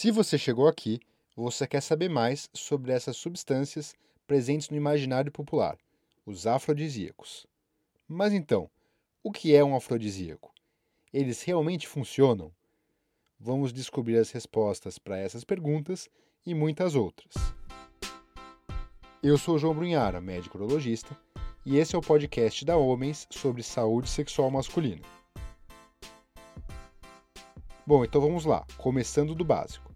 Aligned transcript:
Se 0.00 0.10
você 0.10 0.38
chegou 0.38 0.66
aqui, 0.66 0.98
você 1.36 1.66
quer 1.66 1.82
saber 1.82 2.08
mais 2.08 2.48
sobre 2.54 2.90
essas 2.90 3.18
substâncias 3.18 3.94
presentes 4.26 4.70
no 4.70 4.76
imaginário 4.78 5.30
popular, 5.30 5.76
os 6.24 6.46
afrodisíacos. 6.46 7.46
Mas 8.08 8.32
então, 8.32 8.70
o 9.22 9.30
que 9.30 9.54
é 9.54 9.62
um 9.62 9.76
afrodisíaco? 9.76 10.54
Eles 11.12 11.42
realmente 11.42 11.86
funcionam? 11.86 12.50
Vamos 13.38 13.74
descobrir 13.74 14.16
as 14.16 14.30
respostas 14.30 14.98
para 14.98 15.18
essas 15.18 15.44
perguntas 15.44 16.08
e 16.46 16.54
muitas 16.54 16.94
outras. 16.94 17.34
Eu 19.22 19.36
sou 19.36 19.58
João 19.58 19.74
Brunhara, 19.74 20.18
médico 20.18 20.56
urologista, 20.56 21.14
e 21.66 21.76
esse 21.76 21.94
é 21.94 21.98
o 21.98 22.00
podcast 22.00 22.64
da 22.64 22.74
Homens 22.74 23.26
sobre 23.28 23.62
saúde 23.62 24.08
sexual 24.08 24.50
masculina. 24.50 25.02
Bom, 27.86 28.02
então 28.02 28.18
vamos 28.18 28.46
lá, 28.46 28.64
começando 28.78 29.34
do 29.34 29.44
básico. 29.44 29.89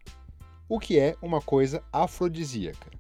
O 0.66 0.80
que 0.80 0.98
é 0.98 1.14
uma 1.20 1.42
coisa 1.42 1.84
afrodisíaca? 1.92 2.91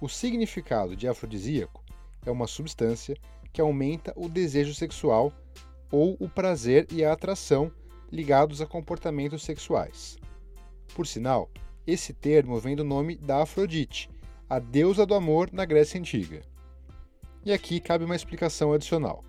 O 0.00 0.08
significado 0.08 0.96
de 0.96 1.06
afrodisíaco 1.06 1.84
é 2.24 2.30
uma 2.30 2.46
substância 2.46 3.18
que 3.52 3.60
aumenta 3.60 4.14
o 4.16 4.30
desejo 4.30 4.74
sexual 4.74 5.30
ou 5.92 6.16
o 6.18 6.26
prazer 6.26 6.86
e 6.90 7.04
a 7.04 7.12
atração 7.12 7.70
ligados 8.10 8.62
a 8.62 8.66
comportamentos 8.66 9.42
sexuais. 9.42 10.16
Por 10.94 11.06
sinal, 11.06 11.50
esse 11.86 12.14
termo 12.14 12.58
vem 12.58 12.74
do 12.74 12.82
nome 12.82 13.14
da 13.14 13.42
Afrodite, 13.42 14.08
a 14.48 14.58
deusa 14.58 15.04
do 15.04 15.14
amor 15.14 15.50
na 15.52 15.66
Grécia 15.66 16.00
Antiga. 16.00 16.40
E 17.44 17.52
aqui 17.52 17.78
cabe 17.78 18.06
uma 18.06 18.16
explicação 18.16 18.72
adicional. 18.72 19.22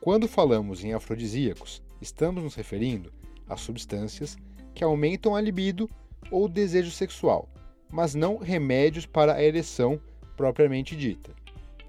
Quando 0.00 0.26
falamos 0.26 0.82
em 0.82 0.94
afrodisíacos, 0.94 1.82
estamos 2.00 2.42
nos 2.42 2.54
referindo 2.54 3.12
as 3.46 3.60
substâncias 3.60 4.38
que 4.74 4.82
aumentam 4.82 5.36
a 5.36 5.42
libido 5.42 5.86
ou 6.30 6.48
desejo 6.48 6.90
sexual, 6.90 7.48
mas 7.90 8.14
não 8.14 8.36
remédios 8.38 9.06
para 9.06 9.34
a 9.34 9.42
ereção 9.42 10.00
propriamente 10.36 10.96
dita. 10.96 11.32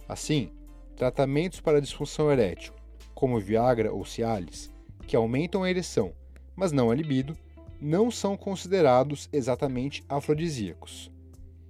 Assim, 0.07 0.51
tratamentos 0.95 1.59
para 1.59 1.81
disfunção 1.81 2.31
erétil, 2.31 2.73
como 3.13 3.39
Viagra 3.39 3.93
ou 3.93 4.03
Cialis, 4.05 4.71
que 5.07 5.15
aumentam 5.15 5.63
a 5.63 5.69
ereção, 5.69 6.13
mas 6.55 6.71
não 6.71 6.91
a 6.91 6.95
libido, 6.95 7.37
não 7.79 8.11
são 8.11 8.37
considerados 8.37 9.29
exatamente 9.33 10.03
afrodisíacos. 10.07 11.11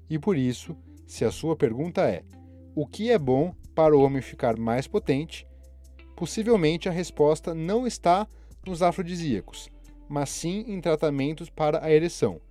E 0.10 0.20
por 0.20 0.36
isso, 0.36 0.76
se 1.08 1.24
a 1.24 1.32
sua 1.32 1.56
pergunta 1.56 2.02
é: 2.02 2.24
o 2.76 2.86
que 2.86 3.10
é 3.10 3.18
bom 3.18 3.54
para 3.74 3.96
o 3.96 4.02
homem 4.02 4.22
ficar 4.22 4.58
mais 4.58 4.88
potente? 4.88 5.48
Possivelmente 6.16 6.90
a 6.90 6.92
resposta 6.92 7.54
não 7.54 7.88
está 7.88 8.28
nos 8.66 8.82
afrodisíacos, 8.82 9.70
mas 10.08 10.30
sim 10.30 10.66
em 10.68 10.82
tratamentos 10.82 11.50
para 11.50 11.84
a 11.84 11.92
ereção, 11.92 12.42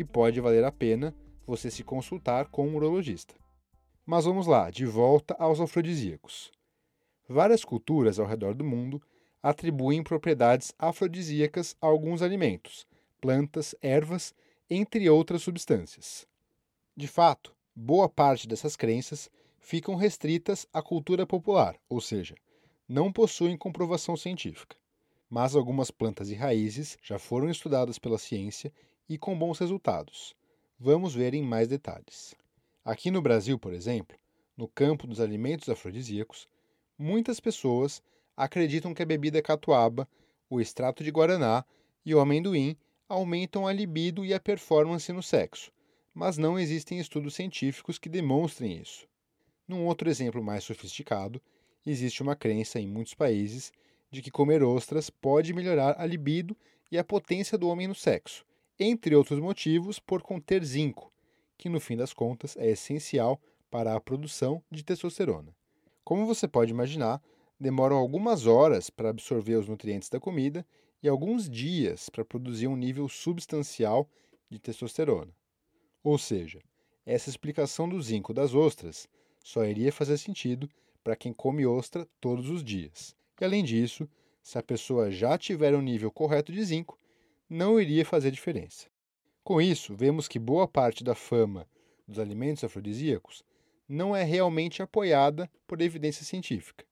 e 0.00 0.04
pode 0.04 0.40
valer 0.40 0.64
a 0.64 0.72
pena 0.72 1.14
você 1.46 1.70
se 1.70 1.84
consultar 1.84 2.46
com 2.46 2.66
um 2.66 2.76
urologista. 2.76 3.34
Mas 4.06 4.24
vamos 4.24 4.46
lá, 4.46 4.70
de 4.70 4.86
volta 4.86 5.36
aos 5.38 5.60
afrodisíacos. 5.60 6.50
Várias 7.28 7.64
culturas 7.64 8.18
ao 8.18 8.26
redor 8.26 8.54
do 8.54 8.64
mundo 8.64 9.00
atribuem 9.42 10.02
propriedades 10.02 10.72
afrodisíacas 10.78 11.76
a 11.80 11.86
alguns 11.86 12.22
alimentos, 12.22 12.86
plantas, 13.20 13.74
ervas, 13.82 14.34
entre 14.68 15.08
outras 15.10 15.42
substâncias. 15.42 16.26
De 16.96 17.06
fato, 17.06 17.54
boa 17.76 18.08
parte 18.08 18.48
dessas 18.48 18.76
crenças 18.76 19.30
ficam 19.58 19.94
restritas 19.96 20.66
à 20.72 20.80
cultura 20.80 21.26
popular, 21.26 21.76
ou 21.88 22.00
seja, 22.00 22.34
não 22.88 23.12
possuem 23.12 23.56
comprovação 23.56 24.16
científica 24.16 24.80
mas 25.30 25.54
algumas 25.54 25.92
plantas 25.92 26.28
e 26.28 26.34
raízes 26.34 26.98
já 27.00 27.16
foram 27.16 27.48
estudadas 27.48 28.00
pela 28.00 28.18
ciência 28.18 28.72
e 29.10 29.18
com 29.18 29.36
bons 29.36 29.58
resultados. 29.58 30.36
Vamos 30.78 31.16
ver 31.16 31.34
em 31.34 31.42
mais 31.42 31.66
detalhes. 31.66 32.32
Aqui 32.84 33.10
no 33.10 33.20
Brasil, 33.20 33.58
por 33.58 33.74
exemplo, 33.74 34.16
no 34.56 34.68
campo 34.68 35.04
dos 35.04 35.18
alimentos 35.18 35.68
afrodisíacos, 35.68 36.48
muitas 36.96 37.40
pessoas 37.40 38.00
acreditam 38.36 38.94
que 38.94 39.02
a 39.02 39.06
bebida 39.06 39.42
catuaba, 39.42 40.08
o 40.48 40.60
extrato 40.60 41.02
de 41.02 41.10
guaraná 41.10 41.64
e 42.06 42.14
o 42.14 42.20
amendoim 42.20 42.76
aumentam 43.08 43.66
a 43.66 43.72
libido 43.72 44.24
e 44.24 44.32
a 44.32 44.38
performance 44.38 45.12
no 45.12 45.24
sexo, 45.24 45.72
mas 46.14 46.38
não 46.38 46.56
existem 46.56 47.00
estudos 47.00 47.34
científicos 47.34 47.98
que 47.98 48.08
demonstrem 48.08 48.80
isso. 48.80 49.08
Num 49.66 49.86
outro 49.86 50.08
exemplo 50.08 50.40
mais 50.40 50.62
sofisticado, 50.62 51.42
existe 51.84 52.22
uma 52.22 52.36
crença 52.36 52.78
em 52.78 52.86
muitos 52.86 53.14
países 53.14 53.72
de 54.08 54.22
que 54.22 54.30
comer 54.30 54.62
ostras 54.62 55.10
pode 55.10 55.52
melhorar 55.52 55.96
a 55.98 56.06
libido 56.06 56.56
e 56.92 56.96
a 56.96 57.02
potência 57.02 57.58
do 57.58 57.68
homem 57.68 57.88
no 57.88 57.94
sexo, 57.94 58.44
entre 58.82 59.14
outros 59.14 59.38
motivos 59.38 59.98
por 59.98 60.22
conter 60.22 60.64
zinco, 60.64 61.12
que 61.58 61.68
no 61.68 61.78
fim 61.78 61.98
das 61.98 62.14
contas 62.14 62.56
é 62.56 62.70
essencial 62.70 63.38
para 63.70 63.94
a 63.94 64.00
produção 64.00 64.62
de 64.70 64.82
testosterona. 64.82 65.54
Como 66.02 66.24
você 66.24 66.48
pode 66.48 66.72
imaginar, 66.72 67.22
demoram 67.60 67.96
algumas 67.96 68.46
horas 68.46 68.88
para 68.88 69.10
absorver 69.10 69.56
os 69.56 69.68
nutrientes 69.68 70.08
da 70.08 70.18
comida 70.18 70.66
e 71.02 71.08
alguns 71.08 71.48
dias 71.48 72.08
para 72.08 72.24
produzir 72.24 72.68
um 72.68 72.76
nível 72.76 73.06
substancial 73.06 74.08
de 74.48 74.58
testosterona. 74.58 75.32
Ou 76.02 76.16
seja, 76.16 76.60
essa 77.04 77.28
explicação 77.28 77.86
do 77.86 78.00
zinco 78.00 78.32
das 78.32 78.54
ostras 78.54 79.06
só 79.44 79.64
iria 79.64 79.92
fazer 79.92 80.16
sentido 80.16 80.68
para 81.04 81.16
quem 81.16 81.34
come 81.34 81.66
ostra 81.66 82.08
todos 82.18 82.48
os 82.48 82.64
dias. 82.64 83.14
E 83.38 83.44
além 83.44 83.62
disso, 83.62 84.08
se 84.42 84.56
a 84.56 84.62
pessoa 84.62 85.10
já 85.10 85.36
tiver 85.36 85.74
um 85.74 85.82
nível 85.82 86.10
correto 86.10 86.50
de 86.50 86.62
zinco, 86.64 86.98
não 87.50 87.80
iria 87.80 88.06
fazer 88.06 88.30
diferença. 88.30 88.88
Com 89.42 89.60
isso, 89.60 89.96
vemos 89.96 90.28
que 90.28 90.38
boa 90.38 90.68
parte 90.68 91.02
da 91.02 91.16
fama 91.16 91.66
dos 92.06 92.20
alimentos 92.20 92.62
afrodisíacos 92.62 93.42
não 93.88 94.14
é 94.14 94.22
realmente 94.22 94.80
apoiada 94.82 95.50
por 95.66 95.82
evidência 95.82 96.24
científica. 96.24 96.86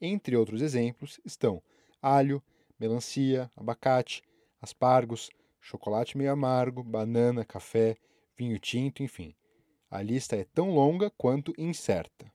Entre 0.00 0.36
outros 0.36 0.62
exemplos 0.62 1.20
estão 1.24 1.62
alho, 2.02 2.42
melancia, 2.76 3.48
abacate, 3.54 4.22
aspargos, 4.60 5.30
chocolate 5.60 6.18
meio 6.18 6.32
amargo, 6.32 6.82
banana, 6.82 7.44
café, 7.44 7.96
vinho 8.36 8.58
tinto, 8.58 9.04
enfim. 9.04 9.32
A 9.88 10.02
lista 10.02 10.34
é 10.34 10.44
tão 10.44 10.74
longa 10.74 11.08
quanto 11.10 11.54
incerta. 11.56 12.32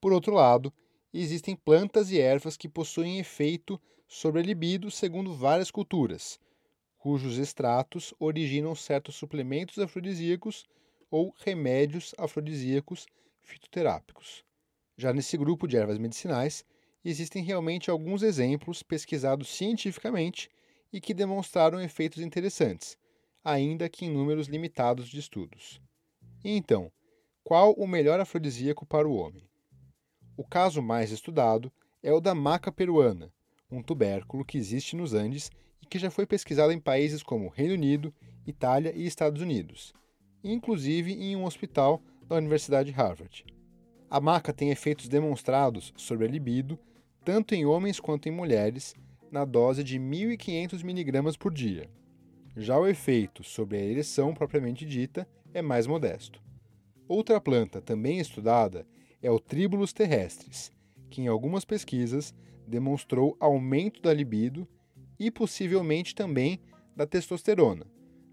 Por 0.00 0.14
outro 0.14 0.32
lado, 0.32 0.72
existem 1.12 1.54
plantas 1.54 2.10
e 2.10 2.18
ervas 2.18 2.56
que 2.56 2.70
possuem 2.70 3.18
efeito 3.18 3.78
sobre 4.08 4.40
a 4.40 4.44
libido 4.44 4.90
segundo 4.90 5.34
várias 5.34 5.70
culturas, 5.70 6.40
cujos 7.02 7.36
extratos 7.36 8.14
originam 8.20 8.76
certos 8.76 9.16
suplementos 9.16 9.76
afrodisíacos 9.80 10.64
ou 11.10 11.34
remédios 11.44 12.14
afrodisíacos 12.16 13.08
fitoterápicos. 13.40 14.44
Já 14.96 15.12
nesse 15.12 15.36
grupo 15.36 15.66
de 15.66 15.76
ervas 15.76 15.98
medicinais, 15.98 16.64
existem 17.04 17.42
realmente 17.42 17.90
alguns 17.90 18.22
exemplos 18.22 18.84
pesquisados 18.84 19.48
cientificamente 19.48 20.48
e 20.92 21.00
que 21.00 21.12
demonstraram 21.12 21.80
efeitos 21.80 22.22
interessantes, 22.22 22.96
ainda 23.42 23.88
que 23.88 24.04
em 24.04 24.10
números 24.12 24.46
limitados 24.46 25.08
de 25.08 25.18
estudos. 25.18 25.80
E 26.44 26.56
então, 26.56 26.88
qual 27.42 27.72
o 27.72 27.84
melhor 27.84 28.20
afrodisíaco 28.20 28.86
para 28.86 29.08
o 29.08 29.16
homem? 29.16 29.42
O 30.36 30.46
caso 30.46 30.80
mais 30.80 31.10
estudado 31.10 31.72
é 32.00 32.12
o 32.12 32.20
da 32.20 32.32
maca 32.32 32.70
peruana, 32.70 33.32
um 33.68 33.82
tubérculo 33.82 34.44
que 34.44 34.56
existe 34.56 34.94
nos 34.94 35.14
Andes 35.14 35.50
que 35.92 35.98
já 35.98 36.10
foi 36.10 36.24
pesquisado 36.24 36.72
em 36.72 36.80
países 36.80 37.22
como 37.22 37.50
Reino 37.50 37.74
Unido, 37.74 38.14
Itália 38.46 38.94
e 38.96 39.04
Estados 39.04 39.42
Unidos, 39.42 39.92
inclusive 40.42 41.12
em 41.12 41.36
um 41.36 41.44
hospital 41.44 42.02
da 42.26 42.36
Universidade 42.36 42.90
de 42.90 42.96
Harvard. 42.96 43.44
A 44.08 44.18
maca 44.18 44.54
tem 44.54 44.70
efeitos 44.70 45.06
demonstrados 45.06 45.92
sobre 45.94 46.24
a 46.24 46.30
libido, 46.30 46.78
tanto 47.22 47.54
em 47.54 47.66
homens 47.66 48.00
quanto 48.00 48.26
em 48.26 48.32
mulheres, 48.32 48.94
na 49.30 49.44
dose 49.44 49.84
de 49.84 50.00
1.500 50.00 50.80
mg 50.80 51.36
por 51.38 51.52
dia. 51.52 51.90
Já 52.56 52.78
o 52.78 52.86
efeito 52.86 53.44
sobre 53.44 53.76
a 53.76 53.84
ereção 53.84 54.32
propriamente 54.32 54.86
dita 54.86 55.28
é 55.52 55.60
mais 55.60 55.86
modesto. 55.86 56.40
Outra 57.06 57.38
planta 57.38 57.82
também 57.82 58.18
estudada 58.18 58.86
é 59.22 59.30
o 59.30 59.38
Tribulus 59.38 59.92
terrestris, 59.92 60.72
que 61.10 61.20
em 61.20 61.28
algumas 61.28 61.66
pesquisas 61.66 62.34
demonstrou 62.66 63.36
aumento 63.38 64.00
da 64.00 64.14
libido 64.14 64.66
e 65.18 65.30
possivelmente 65.30 66.14
também 66.14 66.60
da 66.96 67.06
testosterona, 67.06 67.86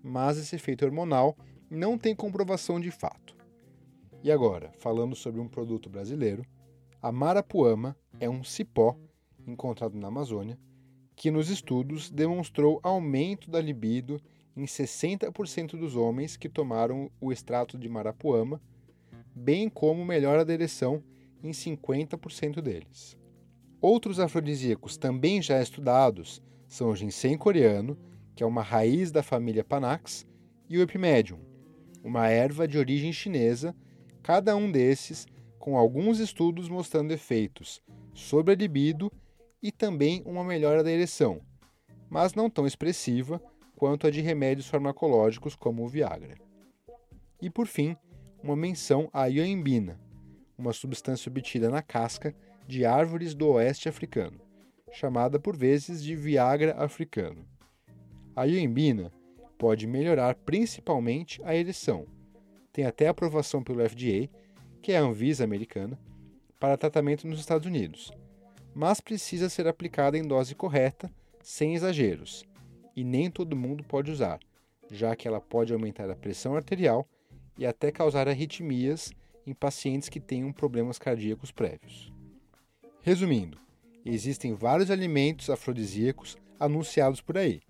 mas 0.03 0.37
esse 0.37 0.55
efeito 0.55 0.85
hormonal 0.85 1.37
não 1.69 1.97
tem 1.97 2.15
comprovação 2.15 2.79
de 2.79 2.91
fato. 2.91 3.35
E 4.23 4.31
agora, 4.31 4.71
falando 4.79 5.15
sobre 5.15 5.39
um 5.39 5.47
produto 5.47 5.89
brasileiro, 5.89 6.45
a 7.01 7.11
marapuama 7.11 7.95
é 8.19 8.29
um 8.29 8.43
cipó 8.43 8.97
encontrado 9.47 9.97
na 9.97 10.07
Amazônia 10.07 10.59
que 11.15 11.31
nos 11.31 11.49
estudos 11.49 12.09
demonstrou 12.09 12.79
aumento 12.81 13.49
da 13.49 13.59
libido 13.59 14.21
em 14.55 14.65
60% 14.65 15.71
dos 15.71 15.95
homens 15.95 16.37
que 16.37 16.49
tomaram 16.49 17.11
o 17.19 17.31
extrato 17.31 17.77
de 17.77 17.87
marapuama 17.89 18.61
bem 19.33 19.69
como 19.69 20.05
melhora 20.05 20.43
da 20.43 20.53
ereção 20.53 21.03
em 21.43 21.51
50% 21.51 22.61
deles. 22.61 23.17
Outros 23.81 24.19
afrodisíacos 24.19 24.97
também 24.97 25.41
já 25.41 25.61
estudados 25.61 26.41
são 26.69 26.91
o 26.91 26.95
ginseng 26.95 27.35
coreano, 27.35 27.97
que 28.35 28.43
é 28.43 28.45
uma 28.45 28.61
raiz 28.61 29.11
da 29.11 29.23
família 29.23 29.63
Panax, 29.63 30.25
e 30.69 30.77
o 30.77 30.81
Epimedium, 30.81 31.39
uma 32.03 32.29
erva 32.29 32.67
de 32.67 32.77
origem 32.77 33.11
chinesa, 33.11 33.75
cada 34.21 34.55
um 34.55 34.71
desses 34.71 35.25
com 35.57 35.75
alguns 35.75 36.19
estudos 36.19 36.69
mostrando 36.69 37.11
efeitos 37.11 37.81
sobre 38.13 38.53
a 38.53 38.55
libido 38.55 39.11
e 39.61 39.71
também 39.71 40.21
uma 40.25 40.43
melhora 40.43 40.83
da 40.83 40.91
ereção, 40.91 41.41
mas 42.09 42.33
não 42.33 42.49
tão 42.49 42.65
expressiva 42.65 43.41
quanto 43.75 44.05
a 44.07 44.11
de 44.11 44.21
remédios 44.21 44.67
farmacológicos 44.67 45.55
como 45.55 45.83
o 45.83 45.87
Viagra. 45.87 46.35
E 47.41 47.49
por 47.49 47.65
fim, 47.65 47.97
uma 48.43 48.55
menção 48.55 49.09
à 49.11 49.25
ioimbina, 49.25 49.99
uma 50.57 50.71
substância 50.71 51.29
obtida 51.29 51.69
na 51.69 51.81
casca 51.81 52.33
de 52.67 52.85
árvores 52.85 53.33
do 53.33 53.47
oeste 53.49 53.89
africano, 53.89 54.39
chamada 54.91 55.39
por 55.39 55.55
vezes 55.55 56.03
de 56.03 56.15
Viagra 56.15 56.73
africano. 56.77 57.45
A 58.35 58.43
ioimbina 58.45 59.11
pode 59.57 59.85
melhorar 59.85 60.35
principalmente 60.35 61.41
a 61.43 61.55
ereção. 61.55 62.05
Tem 62.71 62.85
até 62.85 63.07
aprovação 63.07 63.63
pelo 63.63 63.87
FDA, 63.87 64.29
que 64.81 64.91
é 64.91 64.97
a 64.97 65.01
Anvisa 65.01 65.43
americana, 65.43 65.99
para 66.59 66.77
tratamento 66.77 67.27
nos 67.27 67.39
Estados 67.39 67.67
Unidos, 67.67 68.11
mas 68.73 69.01
precisa 69.01 69.49
ser 69.49 69.67
aplicada 69.67 70.17
em 70.17 70.27
dose 70.27 70.55
correta, 70.55 71.11
sem 71.41 71.73
exageros, 71.73 72.45
e 72.95 73.03
nem 73.03 73.31
todo 73.31 73.55
mundo 73.55 73.83
pode 73.83 74.11
usar, 74.11 74.39
já 74.91 75.15
que 75.15 75.27
ela 75.27 75.39
pode 75.39 75.73
aumentar 75.73 76.09
a 76.09 76.15
pressão 76.15 76.55
arterial 76.55 77.07
e 77.57 77.65
até 77.65 77.91
causar 77.91 78.27
arritmias 78.27 79.11
em 79.45 79.53
pacientes 79.53 80.09
que 80.09 80.19
tenham 80.19 80.51
problemas 80.51 80.99
cardíacos 80.99 81.51
prévios. 81.51 82.11
Resumindo, 83.01 83.57
existem 84.05 84.53
vários 84.53 84.89
alimentos 84.89 85.49
afrodisíacos 85.49 86.37
anunciados 86.59 87.21
por 87.21 87.37
aí, 87.37 87.61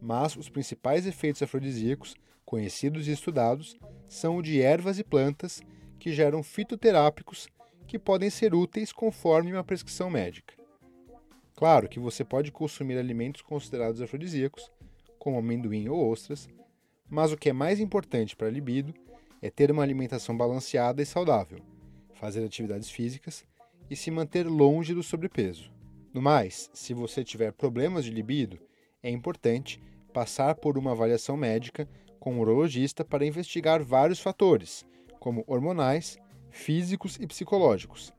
mas 0.00 0.36
os 0.36 0.48
principais 0.48 1.06
efeitos 1.06 1.42
afrodisíacos 1.42 2.14
conhecidos 2.44 3.08
e 3.08 3.12
estudados 3.12 3.76
são 4.08 4.36
o 4.36 4.42
de 4.42 4.60
ervas 4.60 4.98
e 4.98 5.04
plantas 5.04 5.62
que 5.98 6.12
geram 6.12 6.42
fitoterápicos 6.42 7.48
que 7.86 7.98
podem 7.98 8.30
ser 8.30 8.54
úteis 8.54 8.92
conforme 8.92 9.52
uma 9.52 9.64
prescrição 9.64 10.10
médica. 10.10 10.54
Claro 11.54 11.88
que 11.88 12.00
você 12.00 12.24
pode 12.24 12.50
consumir 12.50 12.98
alimentos 12.98 13.42
considerados 13.42 14.00
afrodisíacos, 14.00 14.70
como 15.18 15.38
amendoim 15.38 15.88
ou 15.88 16.10
ostras, 16.10 16.48
mas 17.08 17.32
o 17.32 17.36
que 17.36 17.50
é 17.50 17.52
mais 17.52 17.80
importante 17.80 18.34
para 18.34 18.48
a 18.48 18.50
libido 18.50 18.92
é 19.40 19.50
ter 19.50 19.70
uma 19.70 19.82
alimentação 19.82 20.36
balanceada 20.36 21.00
e 21.00 21.06
saudável, 21.06 21.60
fazer 22.14 22.44
atividades 22.44 22.90
físicas 22.90 23.44
e 23.90 23.96
se 23.96 24.10
manter 24.10 24.46
longe 24.46 24.94
do 24.94 25.02
sobrepeso. 25.02 25.70
No 26.12 26.22
mais, 26.22 26.70
se 26.72 26.94
você 26.94 27.24
tiver 27.24 27.52
problemas 27.52 28.04
de 28.04 28.10
libido, 28.10 28.58
é 29.02 29.10
importante 29.10 29.80
passar 30.12 30.54
por 30.54 30.78
uma 30.78 30.92
avaliação 30.92 31.36
médica 31.36 31.88
com 32.20 32.34
um 32.34 32.40
urologista 32.40 33.04
para 33.04 33.26
investigar 33.26 33.82
vários 33.82 34.20
fatores, 34.20 34.86
como 35.18 35.44
hormonais, 35.46 36.18
físicos 36.50 37.16
e 37.20 37.26
psicológicos, 37.26 38.12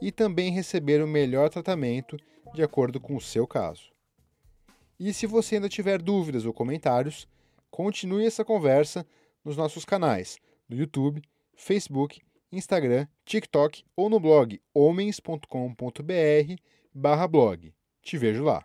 e 0.00 0.10
também 0.10 0.50
receber 0.50 1.02
o 1.02 1.06
melhor 1.06 1.50
tratamento 1.50 2.16
de 2.54 2.62
acordo 2.62 2.98
com 2.98 3.14
o 3.14 3.20
seu 3.20 3.46
caso. 3.46 3.92
E 4.98 5.12
se 5.12 5.26
você 5.26 5.56
ainda 5.56 5.68
tiver 5.68 6.00
dúvidas 6.00 6.44
ou 6.44 6.52
comentários, 6.52 7.28
continue 7.70 8.26
essa 8.26 8.44
conversa 8.44 9.06
nos 9.44 9.56
nossos 9.56 9.84
canais 9.84 10.38
no 10.68 10.76
YouTube, 10.76 11.22
Facebook, 11.54 12.22
Instagram, 12.52 13.06
TikTok 13.24 13.82
ou 13.96 14.10
no 14.10 14.20
blog 14.20 14.60
homens.com.br/blog. 14.74 17.74
Te 18.02 18.18
vejo 18.18 18.44
lá. 18.44 18.62